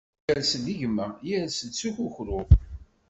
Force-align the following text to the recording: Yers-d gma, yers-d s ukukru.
Yers-d 0.27 0.65
gma, 0.79 1.07
yers-d 1.29 1.71
s 1.79 1.81
ukukru. 1.89 2.39